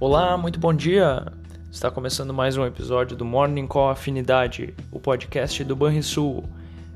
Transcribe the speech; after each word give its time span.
Olá, 0.00 0.36
muito 0.36 0.60
bom 0.60 0.72
dia! 0.72 1.26
Está 1.72 1.90
começando 1.90 2.32
mais 2.32 2.56
um 2.56 2.64
episódio 2.64 3.16
do 3.16 3.24
Morning 3.24 3.66
Call 3.66 3.90
Afinidade, 3.90 4.72
o 4.92 5.00
podcast 5.00 5.64
do 5.64 5.74
Banrisul. 5.74 6.44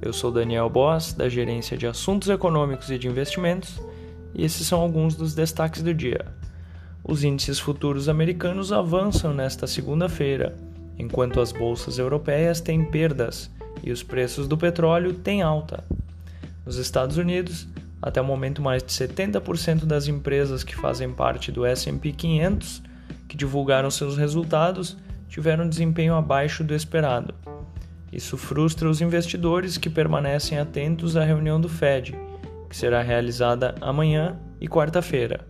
Eu 0.00 0.14
sou 0.14 0.32
Daniel 0.32 0.70
Boss, 0.70 1.12
da 1.12 1.28
Gerência 1.28 1.76
de 1.76 1.86
Assuntos 1.86 2.30
Econômicos 2.30 2.90
e 2.90 2.98
de 2.98 3.06
Investimentos, 3.06 3.78
e 4.34 4.42
esses 4.42 4.66
são 4.66 4.80
alguns 4.80 5.14
dos 5.14 5.34
destaques 5.34 5.82
do 5.82 5.92
dia. 5.92 6.24
Os 7.04 7.22
índices 7.22 7.58
futuros 7.58 8.08
americanos 8.08 8.72
avançam 8.72 9.34
nesta 9.34 9.66
segunda-feira, 9.66 10.56
enquanto 10.98 11.38
as 11.38 11.52
bolsas 11.52 11.98
europeias 11.98 12.62
têm 12.62 12.82
perdas 12.82 13.50
e 13.84 13.92
os 13.92 14.02
preços 14.02 14.48
do 14.48 14.56
petróleo 14.56 15.12
têm 15.12 15.42
alta. 15.42 15.84
Nos 16.64 16.78
Estados 16.78 17.18
Unidos, 17.18 17.68
até 18.00 18.20
o 18.20 18.24
momento, 18.24 18.62
mais 18.62 18.82
de 18.82 18.92
70% 18.92 19.84
das 19.84 20.06
empresas 20.06 20.62
que 20.62 20.76
fazem 20.76 21.12
parte 21.12 21.50
do 21.50 21.62
SP 21.66 22.12
500 22.16 22.82
que 23.28 23.36
divulgaram 23.36 23.90
seus 23.90 24.16
resultados 24.16 24.96
tiveram 25.28 25.68
desempenho 25.68 26.14
abaixo 26.14 26.62
do 26.62 26.74
esperado. 26.74 27.34
Isso 28.12 28.36
frustra 28.36 28.88
os 28.88 29.00
investidores 29.00 29.76
que 29.76 29.90
permanecem 29.90 30.58
atentos 30.58 31.16
à 31.16 31.24
reunião 31.24 31.60
do 31.60 31.68
Fed, 31.68 32.16
que 32.68 32.76
será 32.76 33.02
realizada 33.02 33.74
amanhã 33.80 34.38
e 34.60 34.68
quarta-feira. 34.68 35.46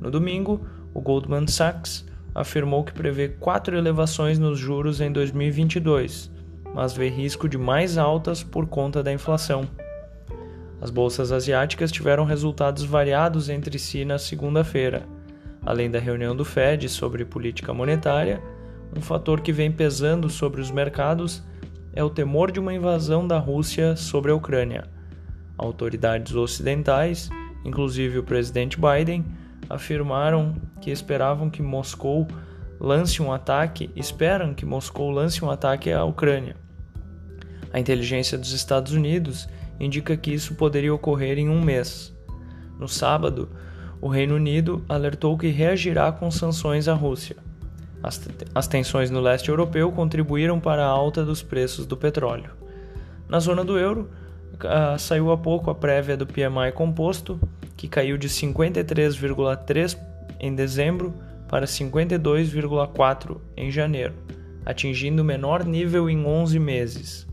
No 0.00 0.10
domingo, 0.10 0.66
o 0.94 1.00
Goldman 1.00 1.46
Sachs 1.46 2.04
afirmou 2.34 2.82
que 2.82 2.92
prevê 2.92 3.28
quatro 3.28 3.76
elevações 3.76 4.38
nos 4.38 4.58
juros 4.58 5.00
em 5.00 5.12
2022, 5.12 6.30
mas 6.74 6.94
vê 6.94 7.08
risco 7.08 7.48
de 7.48 7.58
mais 7.58 7.98
altas 7.98 8.42
por 8.42 8.66
conta 8.66 9.02
da 9.02 9.12
inflação. 9.12 9.68
As 10.82 10.90
bolsas 10.90 11.30
asiáticas 11.30 11.92
tiveram 11.92 12.24
resultados 12.24 12.82
variados 12.82 13.48
entre 13.48 13.78
si 13.78 14.04
na 14.04 14.18
segunda-feira. 14.18 15.06
Além 15.64 15.88
da 15.88 16.00
reunião 16.00 16.34
do 16.34 16.44
Fed 16.44 16.88
sobre 16.88 17.24
política 17.24 17.72
monetária, 17.72 18.42
um 18.96 19.00
fator 19.00 19.42
que 19.42 19.52
vem 19.52 19.70
pesando 19.70 20.28
sobre 20.28 20.60
os 20.60 20.72
mercados 20.72 21.40
é 21.92 22.02
o 22.02 22.10
temor 22.10 22.50
de 22.50 22.58
uma 22.58 22.74
invasão 22.74 23.24
da 23.24 23.38
Rússia 23.38 23.94
sobre 23.94 24.32
a 24.32 24.34
Ucrânia. 24.34 24.88
Autoridades 25.56 26.34
ocidentais, 26.34 27.30
inclusive 27.64 28.18
o 28.18 28.24
presidente 28.24 28.76
Biden, 28.76 29.24
afirmaram 29.70 30.56
que 30.80 30.90
esperavam 30.90 31.48
que 31.48 31.62
Moscou 31.62 32.26
lance 32.80 33.22
um 33.22 33.32
ataque, 33.32 33.88
esperam 33.94 34.52
que 34.52 34.66
Moscou 34.66 35.12
lance 35.12 35.44
um 35.44 35.50
ataque 35.50 35.92
à 35.92 36.02
Ucrânia. 36.02 36.56
A 37.72 37.78
inteligência 37.78 38.36
dos 38.36 38.50
Estados 38.50 38.92
Unidos 38.92 39.48
indica 39.84 40.16
que 40.16 40.32
isso 40.32 40.54
poderia 40.54 40.94
ocorrer 40.94 41.38
em 41.38 41.48
um 41.48 41.60
mês. 41.60 42.14
No 42.78 42.88
sábado, 42.88 43.48
o 44.00 44.08
Reino 44.08 44.36
Unido 44.36 44.84
alertou 44.88 45.36
que 45.36 45.48
reagirá 45.48 46.10
com 46.12 46.30
sanções 46.30 46.88
à 46.88 46.94
Rússia. 46.94 47.36
As, 48.02 48.20
as 48.54 48.66
tensões 48.66 49.10
no 49.10 49.20
leste 49.20 49.48
europeu 49.48 49.90
contribuíram 49.92 50.58
para 50.58 50.84
a 50.84 50.88
alta 50.88 51.24
dos 51.24 51.42
preços 51.42 51.84
do 51.86 51.96
petróleo. 51.96 52.50
Na 53.28 53.38
zona 53.38 53.64
do 53.64 53.78
euro, 53.78 54.10
uh, 54.54 54.98
saiu 54.98 55.30
há 55.30 55.36
pouco 55.36 55.70
a 55.70 55.74
prévia 55.74 56.16
do 56.16 56.26
PMI 56.26 56.72
composto, 56.74 57.40
que 57.76 57.88
caiu 57.88 58.16
de 58.16 58.28
53,3 58.28 59.98
em 60.40 60.54
dezembro 60.54 61.14
para 61.48 61.66
52,4 61.66 63.36
em 63.56 63.70
janeiro, 63.70 64.14
atingindo 64.64 65.22
o 65.22 65.24
menor 65.24 65.64
nível 65.64 66.08
em 66.08 66.24
11 66.24 66.58
meses. 66.58 67.26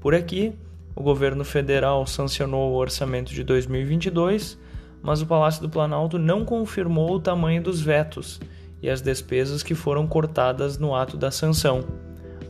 Por 0.00 0.14
aqui, 0.14 0.52
o 0.94 1.02
governo 1.02 1.44
federal 1.44 2.06
sancionou 2.06 2.72
o 2.72 2.76
orçamento 2.76 3.32
de 3.32 3.42
2022, 3.42 4.58
mas 5.02 5.20
o 5.20 5.26
Palácio 5.26 5.60
do 5.60 5.68
Planalto 5.68 6.18
não 6.18 6.44
confirmou 6.44 7.12
o 7.12 7.20
tamanho 7.20 7.62
dos 7.62 7.80
vetos 7.80 8.40
e 8.80 8.88
as 8.88 9.00
despesas 9.00 9.62
que 9.62 9.74
foram 9.74 10.06
cortadas 10.06 10.78
no 10.78 10.94
ato 10.94 11.16
da 11.16 11.30
sanção. 11.30 11.84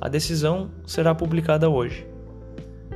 A 0.01 0.09
decisão 0.09 0.71
será 0.87 1.15
publicada 1.15 1.71
hoje. 1.71 2.07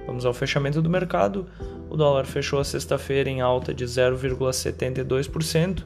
Vamos 0.06 0.26
ao 0.26 0.34
fechamento 0.34 0.82
do 0.82 0.90
mercado. 0.90 1.46
O 1.88 1.96
dólar 1.96 2.26
fechou 2.26 2.60
a 2.60 2.64
sexta-feira 2.64 3.30
em 3.30 3.40
alta 3.40 3.72
de 3.72 3.84
0,72% 3.84 5.84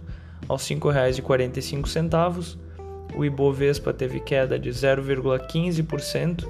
aos 0.49 0.69
R$ 0.69 0.77
5,45. 0.77 2.59
O 3.15 3.25
Ibovespa 3.25 3.93
teve 3.93 4.21
queda 4.21 4.59
de 4.59 4.71
0,15% 4.71 6.49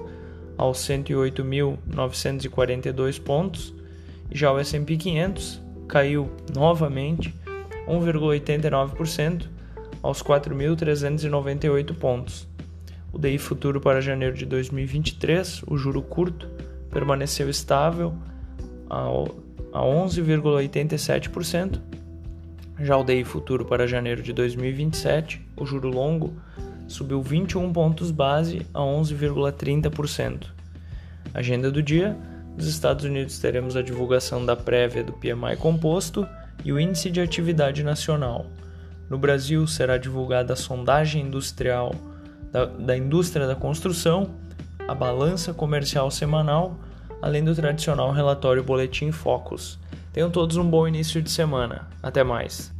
aos 0.57 0.79
108.942 0.79 3.21
pontos, 3.21 3.75
já 4.31 4.51
o 4.53 4.59
S&P 4.59 4.97
500 4.97 5.61
caiu 5.89 6.31
novamente 6.55 7.35
1,89% 7.87 9.49
aos 10.03 10.23
4.398 10.23 11.95
pontos. 11.95 12.49
O 13.13 13.19
DI 13.19 13.39
futuro 13.39 13.81
para 13.81 14.01
janeiro 14.01 14.35
de 14.35 14.47
2023, 14.47 15.65
o 15.67 15.77
juro 15.77 16.01
curto, 16.01 16.49
permaneceu 16.91 17.51
estável 17.51 18.15
a 18.89 19.05
11,87%. 19.75 21.79
Já 22.81 22.97
o 22.97 23.05
DI 23.05 23.23
futuro 23.23 23.67
para 23.67 23.87
janeiro 23.87 24.23
de 24.23 24.33
2027, 24.33 25.47
o 25.57 25.67
juro 25.67 25.91
longo, 25.91 26.33
subiu 26.87 27.23
21 27.23 27.73
pontos 27.73 28.11
base 28.11 28.67
a 28.73 28.81
11,30%. 28.81 30.47
Agenda 31.35 31.71
do 31.71 31.83
dia: 31.83 32.17
nos 32.57 32.67
Estados 32.67 33.05
Unidos 33.05 33.39
teremos 33.39 33.77
a 33.77 33.83
divulgação 33.83 34.45
da 34.45 34.55
prévia 34.55 35.03
do 35.03 35.13
PMI 35.13 35.57
composto 35.59 36.27
e 36.65 36.73
o 36.73 36.79
índice 36.79 37.11
de 37.11 37.21
atividade 37.21 37.83
nacional. 37.83 38.47
No 39.09 39.19
Brasil 39.19 39.67
será 39.67 39.97
divulgada 39.97 40.53
a 40.53 40.57
sondagem 40.57 41.27
industrial 41.27 41.95
da, 42.51 42.67
da 42.67 42.97
indústria 42.97 43.47
da 43.47 43.55
construção, 43.55 44.31
a 44.87 44.95
balança 44.95 45.55
comercial 45.55 46.11
semanal, 46.11 46.79
além 47.21 47.43
do 47.43 47.55
tradicional 47.55 48.13
relatório 48.13 48.63
Boletim 48.63 49.11
Focus. 49.11 49.79
Tenham 50.13 50.31
todos 50.31 50.57
um 50.57 50.69
bom 50.69 50.87
início 50.87 51.23
de 51.23 51.31
semana. 51.31 51.89
Até 52.03 52.23
mais. 52.23 52.73